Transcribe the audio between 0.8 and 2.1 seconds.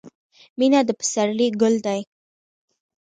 د پسرلي ګل دی.